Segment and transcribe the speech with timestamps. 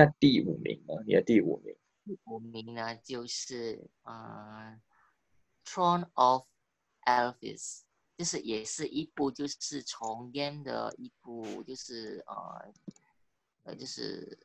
[0.00, 0.94] 那第五名呢？
[1.06, 1.76] 你的第五名？
[2.06, 4.80] 第五名呢，就是呃，
[5.70, 6.46] 《Throne of
[7.04, 7.80] Elvis》，
[8.16, 12.72] 就是也是一部就是从 game 的一部，就是呃
[13.64, 14.38] 呃，就是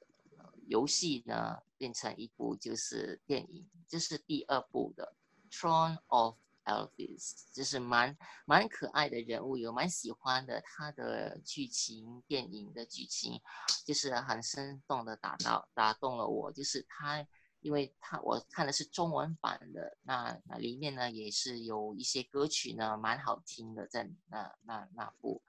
[0.68, 5.16] 游戏呢变成一部就是电影，这是第二部的
[5.58, 6.36] 《Throne of》。
[6.66, 13.40] Elvis 就是蛮蛮可爱的人物，有蛮喜欢的他的剧情，电影的剧情
[13.86, 16.52] 就是很生动的打到打动了我。
[16.52, 17.26] 就是他，
[17.62, 25.42] 因为他我看的是中文版的，那那里面呢也是有一些歌曲呢蛮好听的，在那那那部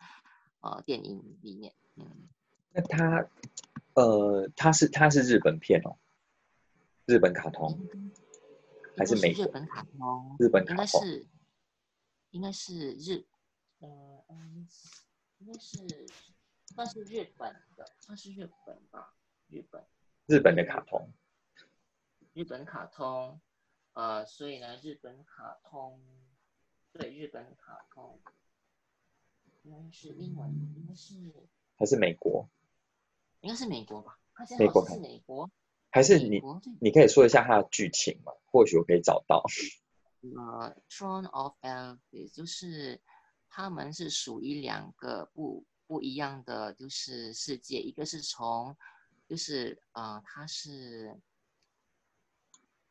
[0.60, 1.72] 呃电影里面。
[1.96, 2.28] 嗯，
[2.72, 3.26] 那他
[3.94, 5.96] 呃他是他是日本片哦，
[7.06, 7.78] 日本卡通。
[8.96, 11.26] 还是美日本卡通，日本卡通应该是，
[12.30, 13.26] 应该是日，
[13.78, 14.66] 呃嗯，
[15.38, 15.78] 应该是
[16.74, 19.14] 算是日本的，算是日本吧，
[19.48, 19.86] 日本。
[20.26, 21.12] 日本的卡通。
[22.32, 23.40] 日本卡通，
[23.92, 26.00] 呃，所以呢，日本卡通，
[26.92, 28.20] 对，日本卡通，
[29.62, 31.32] 应该是英文，应该是。
[31.76, 32.48] 还是美国？
[33.40, 34.18] 应该是美国吧？
[34.58, 35.50] 美国是美国。
[35.96, 36.42] 还是你，
[36.78, 38.30] 你可以说一下它的剧情吗？
[38.44, 39.42] 或许我可以找到。
[40.36, 43.00] 呃，《Throne of Elvis》就是
[43.48, 47.80] 他们是属于两个不不一样的，就是世界。
[47.80, 48.76] 一个是从，
[49.26, 51.18] 就是呃，它是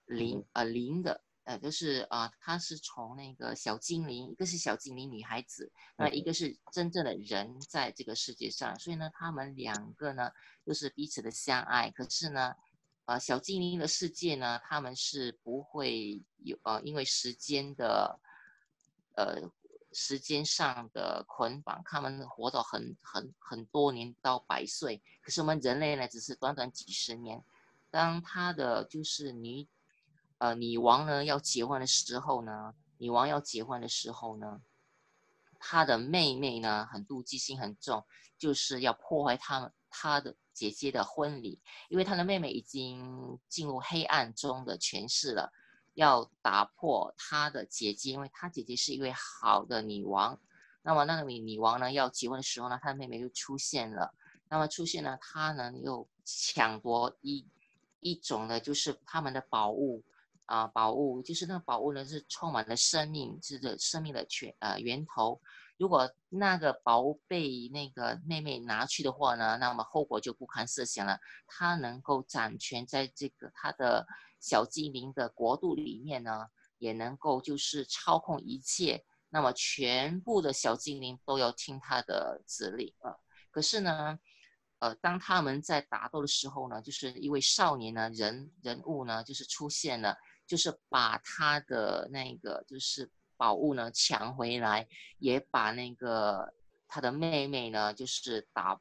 [0.08, 8.80] 灵呃灵的，呃，就是啊，它是从那个小精灵，一个是小精灵女孩子，那一个是真正的人在这个世界上。
[8.80, 10.32] 所以呢，他们两个呢，
[10.66, 11.92] 就是彼此的相爱。
[11.92, 12.56] 可是呢。
[13.06, 18.20] 呃，小精灵的世界呢，他们是不会有呃，因为时间的
[19.16, 19.42] 呃
[19.94, 25.02] 时间上的捆绑，他们活到很很很多年到百岁。
[25.22, 27.44] 可是我们人类呢，只是短短几十年。
[27.92, 29.68] 当他的就是女
[30.40, 34.62] 呃女王呢要结婚的时候呢，女王要结婚的时候呢，
[35.60, 38.04] 她的妹妹呢很妒忌心很重，
[38.38, 40.36] 就是要破坏他们他的。
[40.56, 45.52] 姐姐的婚礼，因为他的妹妹已经进入黑暗中的诠释了，
[45.96, 50.40] 要打破他的姐姐，因为他姐姐是一位好的女王。
[50.82, 54.16] 那么那个女女王呢，要结婚的时候呢，他的妹妹就出现了。
[54.48, 57.46] 那么出现呢，他呢又抢夺一
[58.00, 60.02] 一种呢，就是他们的宝物
[60.46, 65.42] 啊，宝物就是那个宝物呢是充满了生命，是生命的泉呃源头。
[65.78, 71.20] 如果那个宝物被那个妹妹拿去的话呢，那么后果就不堪设想了。
[71.48, 74.08] 她能够掌权在这个她的
[74.40, 76.48] 小精灵的国度里面呢，
[76.78, 79.04] 也能够就是操控一切。
[79.28, 83.14] 那么全部的小精灵都要听她的指令啊。
[83.52, 84.18] 可是呢，
[84.80, 90.16] 呃，当他们在打斗的时候呢，就是一位少年呢人人物呢，就是出现了，
[90.48, 93.12] 就是把他的那个就是。
[93.38, 94.88] 宝物呢抢回来，
[95.20, 96.54] 也把那个
[96.88, 98.80] 他的妹妹呢，就是打，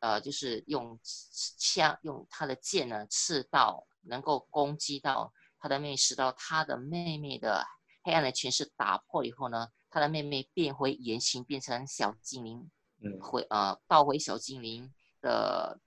[0.00, 7.64] 呃，就是用枪用他的剑呢刺到，能够攻击到他的妹妹，使到他的妹妹的
[8.02, 15.80] 黑暗的权势打破以后呢，他的妹妹变回原形，变成小精灵，嗯，回呃倒回小精灵的，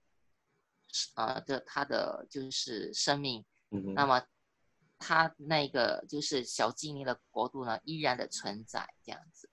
[1.16, 4.22] 呃的他的就是生命，嗯，那么。
[4.98, 9.48] 他那个就是小精灵的国度呢，依然的存在，这样子，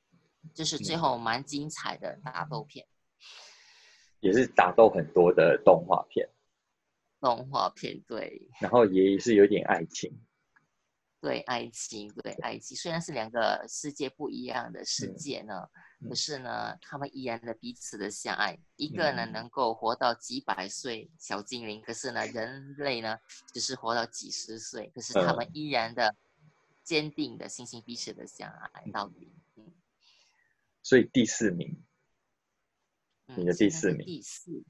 [0.53, 1.17] 就是最后。
[1.17, 2.85] 蛮精彩的打斗片，
[4.19, 6.27] 也是打斗很多的动画片，
[7.19, 10.11] 动画片对，然后也是有点爱情，
[11.21, 15.67] 对爱情，对爱情，虽然是两个世界不一样的世界呢。
[16.07, 18.57] 可是呢，他们依然的彼此的相爱。
[18.75, 23.17] 一个呢能够活到几百岁，小精灵；可是呢，人类呢
[23.53, 24.91] 只是活到几十岁。
[24.93, 26.15] 可是他们依然的
[26.83, 29.33] 坚定的心心彼此的相爱到底。
[29.55, 29.73] 嗯。
[30.83, 31.83] 所以第四名，
[33.25, 34.63] 你的第四名，第四，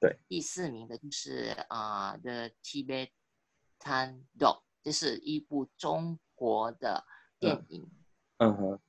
[0.00, 7.06] 对，第四名的就是啊，《The Tibetan Dog》，这是一部中国的
[7.38, 7.90] 电影。
[8.38, 8.80] 嗯哼。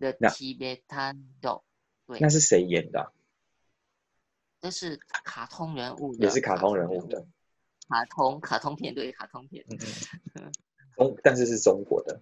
[0.00, 1.62] 的 Tibetan Dog，
[2.06, 3.12] 对，那是谁演的？
[4.60, 7.26] 这是卡通人物，也是卡通人物的，
[7.88, 9.64] 卡通卡通片对卡通片，
[10.96, 12.20] 中但是是中国的，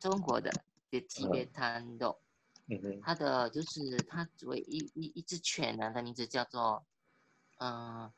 [0.00, 0.50] 中国的
[0.90, 2.18] The Tibetan Dog，
[2.66, 2.80] 嗯。
[2.82, 6.84] 哼，它的就是它作为一一一只犬呢，它名字叫做，
[7.58, 8.12] 嗯，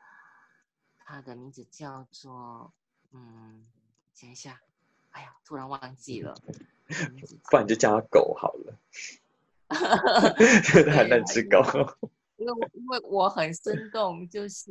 [0.96, 2.72] 它的名字叫做，
[3.12, 3.66] 嗯，
[4.14, 4.62] 想一下，
[5.16, 6.34] 哎呀，突然忘记了。
[7.50, 8.78] 不然就叫它狗好了，
[10.92, 11.60] 它那只狗。
[12.36, 14.70] 因为因为我很生动，就是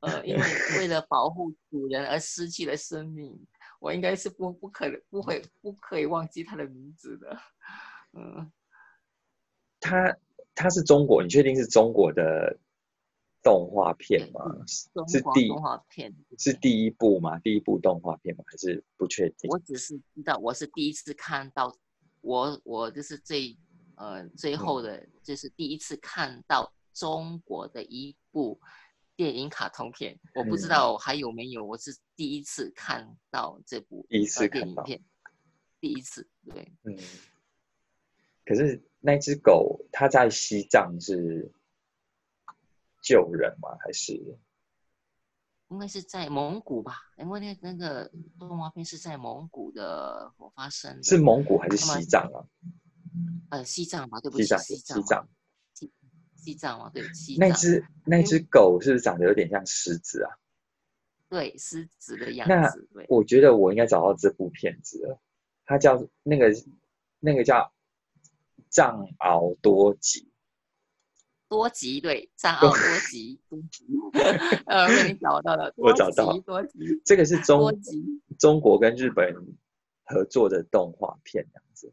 [0.00, 0.42] 呃，因为
[0.78, 3.38] 为了保护主人而失去了生命，
[3.78, 7.38] 我应该是不不可能不会不可以忘记它的名字的。
[8.14, 8.52] 嗯，
[9.80, 10.14] 它
[10.54, 12.58] 它是中国，你确定是中国的
[13.42, 14.40] 动画片吗？
[15.06, 17.38] 是第动画片是第一部吗？
[17.38, 18.44] 第一部动画片吗？
[18.46, 19.50] 还是不确定？
[19.50, 21.74] 我只是知道我是第一次看到，
[22.20, 23.56] 我我就是最
[23.96, 28.60] 呃最后的，就是第一次看到中国的一部
[29.16, 30.18] 电影卡通片。
[30.34, 35.00] 我不知道还有没有，我是第一次看到这部第一次电影片，
[35.80, 36.96] 第一次对，嗯。
[38.44, 41.52] 可是那只狗，它在西藏是
[43.08, 43.70] 救人吗？
[43.80, 44.12] 还是
[45.68, 46.92] 应该是在蒙古吧？
[47.16, 51.02] 因为那那个动画片是在蒙古的发生。
[51.02, 52.44] 是蒙古还是西藏啊？
[53.48, 55.28] 呃，西藏吧，对不起，西藏，西藏，
[55.72, 55.92] 西
[56.36, 57.02] 西藏嘛，对。
[57.38, 60.28] 那只那只狗是不是长得有点像狮子啊？
[61.30, 62.88] 对，狮子的样子。
[62.94, 65.18] 那，我觉得我应该找到这部片子了。
[65.64, 66.52] 它叫那个
[67.18, 67.72] 那个叫。
[68.70, 70.30] 藏獒多吉，
[71.48, 73.86] 多吉对，藏獒多吉，多吉，
[74.66, 77.72] 呃，被你找到了， 我找到多吉，这个是中
[78.38, 79.34] 中国跟日本
[80.04, 81.92] 合作的动画片，这样子，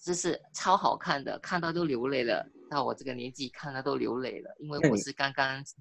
[0.00, 2.46] 这是超好看的，看到都流泪了。
[2.70, 5.76] 到我这个年纪看到都流泪了，因为我是刚刚才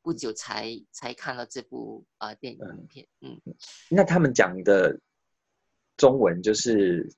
[0.00, 3.40] 不久才才看到这部呃电影片，嗯，
[3.90, 5.00] 那他们讲的
[5.96, 7.12] 中文就是。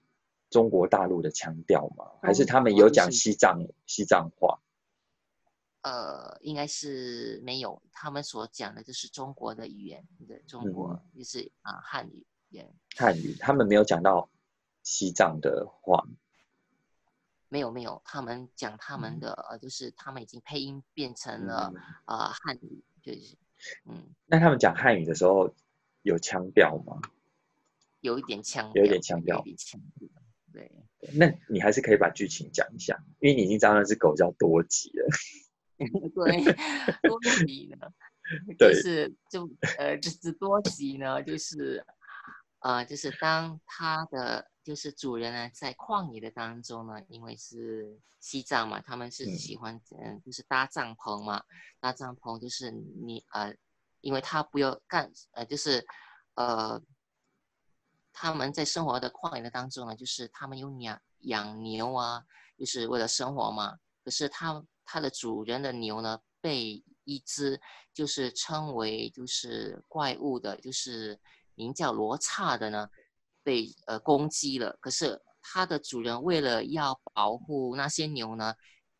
[0.52, 2.04] 中国大陆的腔调吗？
[2.20, 4.60] 还是他们有讲西藏西藏话？
[5.82, 12.72] 呃，应该是没有，他们所讲的就是中国的语言，对，中国就是啊汉语言。
[12.96, 14.30] 汉语，他们没有讲到
[14.82, 16.06] 西藏的话。
[17.48, 21.70] 没有没有，他们讲他们的呃，就是他们已经配音变成了
[22.06, 23.36] 呃汉语，就是
[23.84, 24.14] 嗯。
[24.24, 25.54] 那他们讲汉语的时候
[26.02, 26.98] 有腔调吗？
[28.00, 29.44] 有一点腔，有一点腔调。
[30.52, 30.70] 对，
[31.14, 35.06] 那你还是可以把剧情讲一下，因为你已经知道那只狗叫多吉了。
[36.14, 36.44] 对，
[37.08, 37.86] 多吉呢，
[38.58, 39.48] 就是就
[39.78, 41.84] 呃，这只多吉呢，就是
[42.60, 51.42] 呃，就是当它的就是主人呢在旷野的当中呢，因为是西藏嘛，他们是喜欢嗯，就是搭帐篷嘛，
[51.80, 53.54] 搭帐篷就是你呃，
[54.00, 55.86] 因为他不要干呃，就是
[56.34, 56.82] 呃。
[58.14, 62.22] 他们在生活的旷野的当中呢，就是他们有养养牛啊，
[62.58, 63.78] 就是为了生活嘛。
[64.04, 67.60] 可是他它的主人的牛呢，被一只
[67.92, 71.18] 就是称为就是怪物的，就是
[71.54, 72.88] 名叫罗刹的呢，
[73.42, 74.76] 被呃攻击了。
[74.80, 78.54] 可是它的主人为了要保护那些牛呢，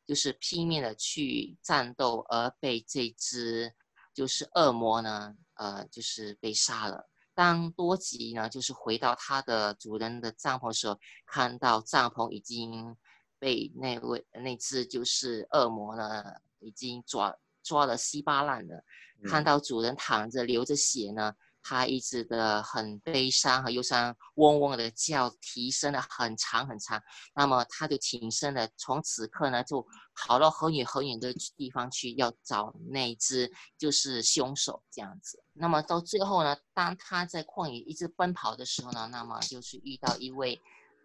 [0.07, 3.73] 就是拼命的去战斗，而被这只
[4.13, 7.09] 就是恶魔呢，呃，就是被杀了。
[7.35, 12.95] 当多吉呢，就是回到他的主人的帐篷时候，看到帐篷已经
[13.43, 16.23] 被那位那只就是恶魔呢，
[16.61, 18.85] 已经抓抓的稀巴烂了。
[19.25, 21.35] 看到主人躺着流着血呢。
[21.65, 27.01] 他一直的很悲伤和忧伤，嗡嗡的叫，提升了很长很长。
[27.37, 29.87] 那么他就挺身的，从此刻呢就
[30.17, 33.49] 跑到很远很远的地方去，要找那只
[33.79, 35.41] 就是凶手这样子。
[35.53, 40.61] 那么到最后呢，当他在旷野一直奔跑的时候呢，那么就是遇到一位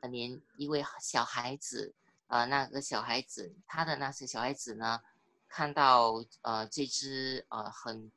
[0.10, 1.94] 年一位小孩子，
[2.27, 5.01] 呃，那个小孩子他的那些小孩子呢，
[5.48, 8.12] 看到呃这只呃很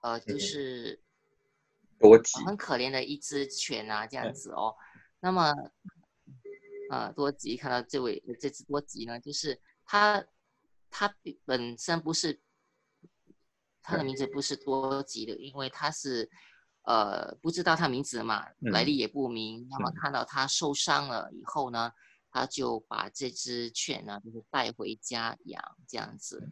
[0.00, 1.02] 呃就是。
[2.02, 4.74] 多吉很可怜的一只犬啊，这样子哦。
[5.20, 5.52] 那么，
[6.90, 10.24] 呃，多吉看到这位这只多吉呢，就是他，
[10.88, 12.40] 他本身不是
[13.82, 16.30] 他的名字不是多吉的，因为他是
[16.84, 19.68] 呃不知道他名字嘛，来历也不明。
[19.68, 21.92] 那么看到他受伤了以后呢，
[22.30, 26.42] 他就把这只犬呢，就是带回家养这样子。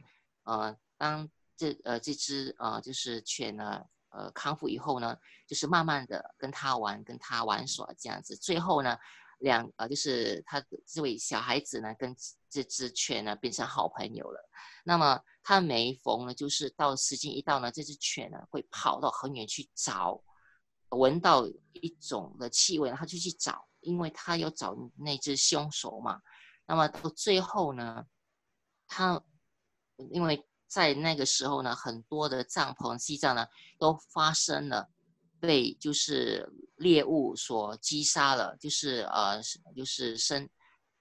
[0.45, 3.85] 呃，当这呃这只呃就是犬呢。
[4.11, 5.15] 呃，康复以后呢，
[5.47, 8.35] 就是慢慢的跟他玩，跟他玩耍这样子。
[8.35, 8.97] 最后呢，
[9.41, 12.17] 两呃，就是他这位小孩子呢，跟
[12.49, 14.49] 这只犬呢变成好朋友了。
[14.83, 20.25] 那么他每逢呢，就是到时间一到呢，这只犬呢会跑到很远去找，
[20.89, 26.21] 闻到一种的气味，他就去找，因为他要找那只凶手嘛。
[26.67, 28.05] 那么到最后呢，
[28.87, 29.23] 他
[30.13, 30.45] 因为。
[30.71, 33.47] 在那个时候呢，很多的帐篷，西藏呢
[33.79, 34.87] 都发生了
[35.41, 39.41] 被就是猎物所击杀了，就是呃
[39.75, 40.47] 就是生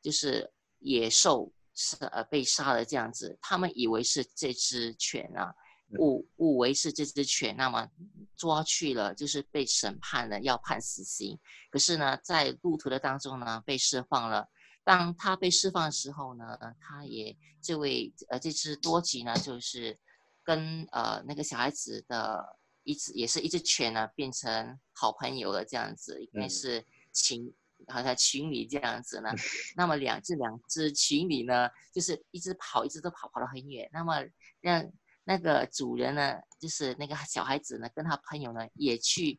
[0.01, 5.53] 就是野兽是呃被杀了这样子，他们以为是这只犬啊，
[5.99, 7.89] 误误为是这只犬，那么
[8.35, 11.39] 抓去了，就是被审判了，要判死刑。
[11.69, 14.49] 可是呢，在路途的当中呢，被释放了。
[14.83, 19.97] 当他被释放的时候呢，他也这位呃这只多吉呢，就是
[20.43, 27.53] 跟呃那个小孩子的一只也是一只犬呢，变成好朋友了，这样子应该是情
[27.87, 29.29] 好像情侣这样子呢。
[29.75, 33.89] 那么两只两只情侣呢，就是一直跑，一直都跑跑得很远。
[33.91, 34.23] 那么
[34.61, 34.89] 让
[35.27, 39.37] 那个主人呢，就是那个小孩子呢，跟他朋友呢，也去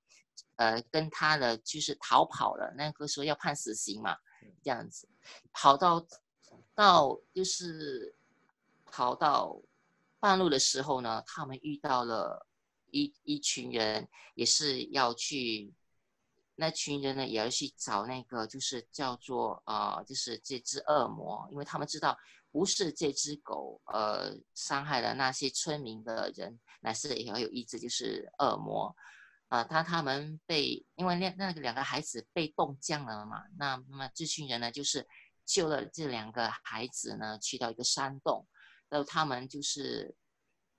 [0.56, 2.74] 呃跟他的就是逃跑了。
[2.76, 4.14] 那个时候要判死刑嘛。
[4.62, 5.08] 这样子，
[5.52, 6.06] 跑到
[6.74, 8.14] 到就是
[8.84, 9.60] 跑到
[10.20, 12.46] 半路的时候呢，他们遇到了
[12.90, 15.72] 一一群人，也是要去，
[16.54, 22.16] 那群人呢也要去找那个，就是叫做啊，就是这只恶魔，因为他们知道
[22.58, 28.92] 不是这只狗呃伤害了那些村民的人，乃是也要有一只就是恶魔。
[29.46, 35.06] 啊，他他们被因为那那个两个孩子被冻僵了嘛，那那么这群人呢，就是
[35.46, 38.44] 救了这两个孩子呢，去到一个山洞，
[38.88, 40.16] 然后他们就是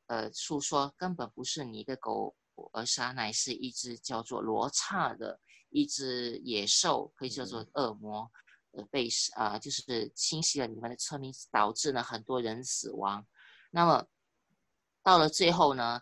[0.08, 2.36] 呃诉说根本不是你的狗
[2.74, 8.30] 而杀，乃是一只叫做罗刹的一只野兽，可以叫做恶魔，呃
[8.72, 13.26] 呃被啊就是侵袭了你们的村民，导致呢很多人死亡。
[13.72, 14.06] 那么
[15.04, 16.02] 到了最后呢？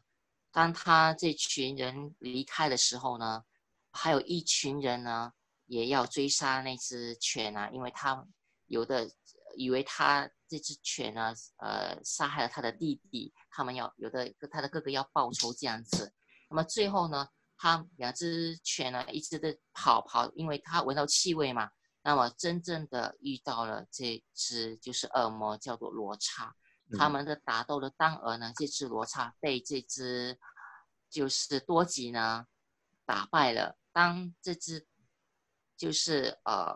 [0.49, 3.43] 当他这群人离开的时候呢，
[3.91, 5.31] 还有一群人呢，
[5.67, 8.25] 也要追杀那只犬啊，因为他
[8.65, 9.07] 有的
[9.55, 16.11] 以为他这只犬呢，呃，杀害了他的弟弟，他们要有的他的哥哥要报仇这样子。
[16.49, 21.69] 那么最后呢，他两只犬呢，一直在跑跑，因为他闻到气味嘛。
[22.07, 26.55] 那么真正的遇到了这只就是恶魔，叫做罗刹。
[26.97, 30.39] 他们的打斗的当儿呢，这只罗刹被这只
[31.09, 32.47] 就是多吉呢
[33.03, 33.77] 打败了。
[33.91, 34.87] 当这只
[35.75, 36.73] 就是呃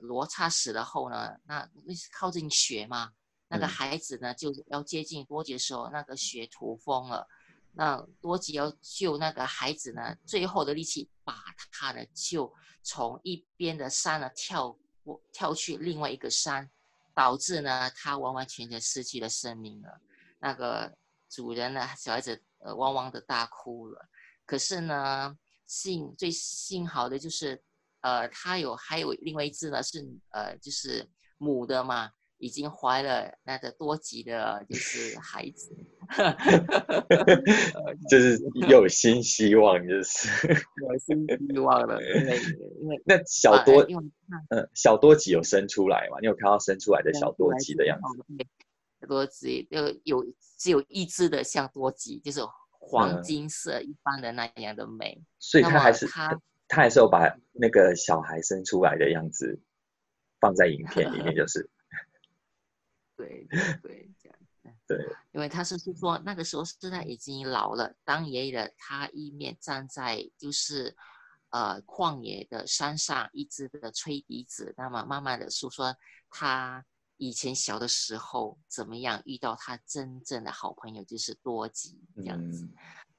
[0.00, 1.66] 罗刹死了后呢，那
[2.12, 3.10] 靠近血嘛，
[3.48, 7.26] 那个孩子呢就要接近多吉的时候，那个血涂封了。
[7.74, 11.34] 那多吉要救那个孩子呢，最后的力气把
[11.70, 12.52] 他呢就
[12.82, 16.70] 从一边的山呢跳过跳去另外一个山。
[17.16, 20.00] 导致呢，他完完全全失去了生命了。
[20.40, 20.92] 那个
[21.30, 24.08] 主人呢，小孩子呃汪汪的大哭了。
[24.44, 25.32] 可是呢，
[25.64, 27.62] 幸最幸好的就是，
[28.00, 32.10] 呃，他有还有另外一只呢，是呃就是母的嘛，
[32.44, 35.74] 已经怀了那个多吉的，就是孩子。
[38.10, 41.98] 就是有新希望，就是 有新希望了。
[42.02, 42.38] 因为
[42.82, 43.82] 因为那小多，
[44.50, 46.18] 嗯，小多吉有生出来嘛？
[46.20, 49.06] 你有看到生出来的小多吉的样子？
[49.08, 50.22] 多吉就有
[50.58, 55.18] 只有一只的像多吉，就是黄金色一般的那样的美。
[55.38, 59.58] 所以他还是他他还是有把那个小孩生出来的样子
[60.40, 61.70] 放在影片里面，就是
[63.26, 64.38] 对对这样。
[64.86, 64.98] 对，
[65.32, 70.94] 因为他是说那个时候是他已经老了，当爷爷的他一面站在就是，
[71.50, 75.94] 呃旷野的山上，一直的吹笛子，那么慢慢的诉说
[76.28, 76.84] 他
[77.16, 82.68] 以前小的时候怎么样遇到他真正的好朋友就是多吉这样子，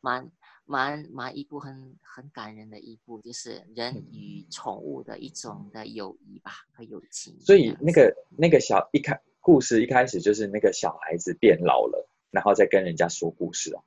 [0.01, 0.31] 蛮
[0.65, 7.39] 蛮蛮一部很很感人的一部，就是人与宠物的一种的友谊吧和友情。
[7.39, 9.19] 所以那个那个小一开。
[9.45, 13.83] 故事一开始就是那个小孩子变老了，然后再跟人家说故事啊。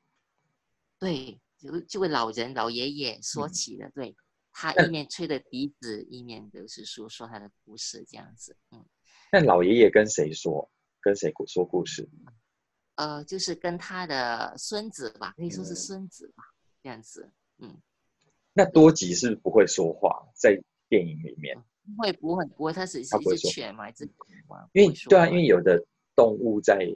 [1.01, 4.15] 对，就这位老人老爷爷说起的，对
[4.53, 8.57] 他一面吹着笛子，一面就是说说他的故事这样子。
[8.71, 8.87] 嗯，
[9.33, 10.71] 那老爷爷跟谁说？
[11.01, 12.09] 跟谁说故事？
[12.95, 16.45] 呃，就是跟他的孙子吧，可以说是孙子吧，
[16.81, 17.33] 这样子。
[17.59, 17.77] 嗯，
[18.53, 20.57] 那多吉是不会说话，在
[20.89, 21.57] 电影里面。
[21.97, 24.05] 不会不会不会，它是一只犬嘛，一只
[24.73, 25.83] 因为对啊，因为有的
[26.15, 26.87] 动物在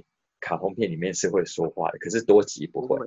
[0.41, 2.99] 卡通片里面是会说话的，可是多吉不会，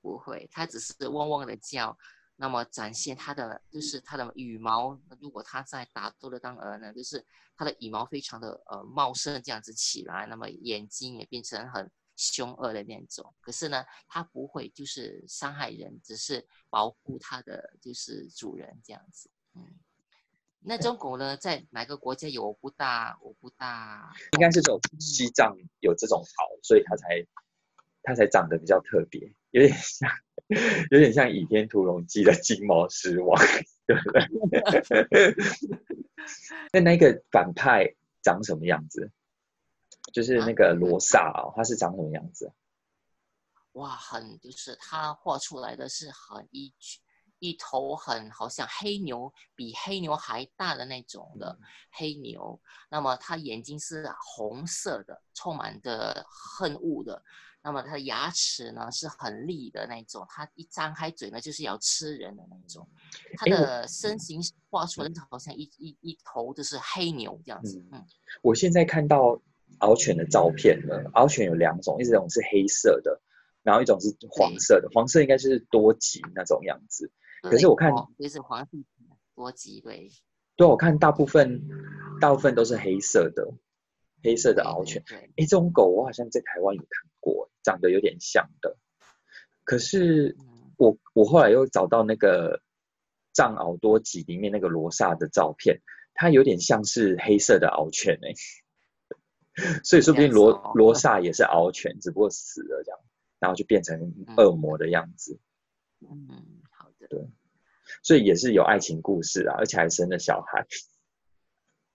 [0.00, 1.96] 不会，它只是汪汪的叫，
[2.36, 4.98] 那么展现它的就是它的羽毛。
[5.20, 7.24] 如果它在打斗的当儿呢，就是
[7.56, 13.34] 它的羽毛非常的呃茂盛这样子起来，那么眼睛也变成很凶恶的那种。
[13.40, 19.62] 可是呢，它不会就是伤害人，只是保护它的就是主人这样子，嗯。
[20.66, 23.18] 那种狗呢，在哪个国家有不大？
[23.20, 27.26] 我不大，应该是这种西藏有这种草，所以它才
[28.02, 30.10] 它才长得比较特别，有点像
[30.90, 33.38] 有点像《倚天屠龙记》的金毛狮王，
[33.86, 35.34] 对不对？
[36.72, 39.10] 那那个反派长什么样子？
[40.12, 42.52] 就是那个罗萨哦，他是长什么样子？
[43.72, 46.72] 哇，很就是他画出来的是很一
[47.44, 51.58] 一头很好像黑牛，比黑牛还大的那种的
[51.90, 52.58] 黑牛。
[52.88, 57.22] 那么它眼睛是红色的，充满着恨恶的。
[57.62, 62.88] 那么它的牙齿呢是很利的那种，它一张开嘴呢就是要吃人的那种。
[63.36, 67.82] 它的身形画出来好像一一一头就是黑牛这样子。
[67.92, 68.02] 嗯，
[68.42, 69.40] 我现在看到
[69.80, 73.20] 獒犬的照片呢，獒犬有两种，一种是黑色的，
[73.62, 77.10] 然后一种是黄色的，黄色应该是多吉那种样子。
[77.42, 78.70] 可是我看就是黄色
[79.34, 80.08] 多吉对。
[80.56, 81.62] 对，我看大部分
[82.20, 83.52] 大部分都是黑色的，
[84.22, 85.02] 黑色的獒犬。
[85.08, 87.50] 哎，这种狗我好像在台湾有看过。
[87.64, 88.76] 长得有点像的，
[89.64, 90.36] 可是
[90.76, 92.60] 我我后来又找到那个
[93.32, 95.80] 藏獒多吉里面那个罗萨的照片，
[96.12, 98.34] 它有点像是黑色的獒犬哎，
[99.82, 103.00] 所以说不定罗罗萨也是獒犬，只不过死了这样，
[103.38, 105.40] 然后就变成恶魔的样子。
[106.02, 106.36] 嗯，好
[107.08, 107.18] 的。
[107.18, 107.28] 对，
[108.02, 110.66] 所以也是有爱情故事啊，而且还生了小孩。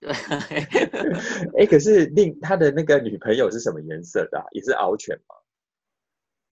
[0.00, 0.10] 对，
[1.60, 4.42] 哎，可是另他的那个女朋友是什么颜色的？
[4.52, 5.34] 也是獒犬吗？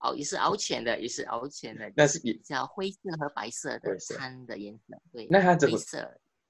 [0.01, 4.95] 哦，也是獒犬的，也是獒犬的，那是比较灰色和白色的掺的颜色。
[5.11, 5.77] 对，那他怎么？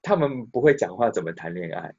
[0.01, 1.93] 他们不会讲话，怎么谈恋爱？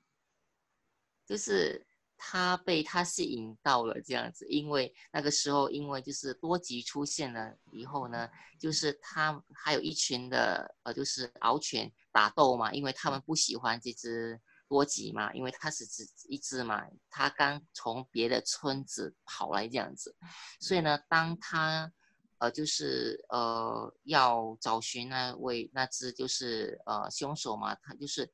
[1.26, 1.84] 就是
[2.22, 14.38] 他被他吸引到了这样子，因为那个时候，因为就是多吉出现了以后呢，就是他还有一群的呃，就是獒犬打斗嘛，因为他们不喜欢这只。
[14.70, 20.14] 多吉嘛，因为它是只一只嘛，它刚从别的村子跑来这样子，
[20.60, 21.92] 所以呢，当他
[22.38, 28.32] 呃就是呃要找寻那位那只就是呃凶手嘛，他就是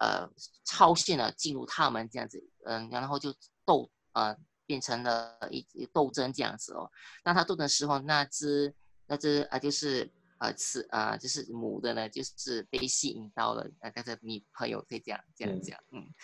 [0.00, 0.28] 呃
[0.64, 4.36] 超限了进入他们这样子，嗯，然后就斗呃
[4.66, 6.90] 变成了一斗争这样子哦。
[7.24, 8.74] 那他斗的时候，那只
[9.06, 10.10] 那只啊就是。
[10.40, 16.14] 呃，雌啊，就是母的呢，就是被吸引到了，那，他的女朋友可以这样这样讲，嗯。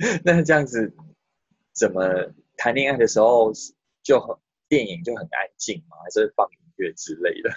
[0.24, 0.90] 那这样子
[1.74, 2.00] 怎么
[2.56, 3.52] 谈恋爱的时候
[4.02, 4.34] 就很
[4.70, 5.98] 电影就很安静吗？
[6.02, 7.50] 还是放音乐之类的？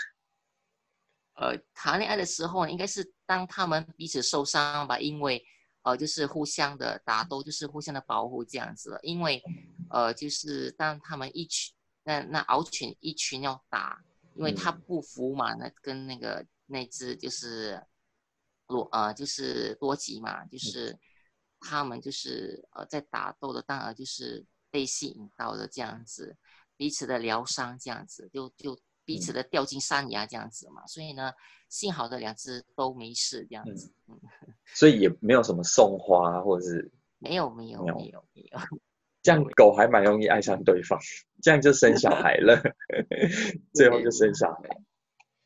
[1.39, 5.43] 呃，谈恋爱的时候应该是当他们彼此受伤吧，因为
[5.83, 8.99] 呃，就是互相的打斗，就是互相的保护这样子。
[9.03, 9.41] 因为
[9.89, 11.73] 呃，就是当他们一群
[12.03, 14.03] 那那獒犬一群要打。
[14.35, 17.83] 因为他不服嘛，那跟那个那只就是
[18.67, 20.97] 罗呃就是多吉嘛，就是
[21.59, 26.37] 他们就是呃在打斗的当儿就是被吸引到的这样子，
[26.77, 31.33] 彼此的疗伤这样子，就就彼此的掉进山崖这样子嘛，所以呢，
[31.67, 34.19] 幸好的两只都没事这样子，嗯，
[34.75, 38.59] 所以也没有什么送花或者是没有没有没有没有。
[39.23, 40.99] 这样狗还蛮容易爱上对方，
[41.41, 42.55] 这样就生小孩了，
[43.73, 44.69] 最后就生小孩。